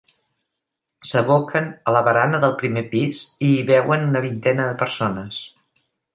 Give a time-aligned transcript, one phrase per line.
[1.09, 5.41] S'aboquen a la barana del primer pis i hi veuen una vintena de persones.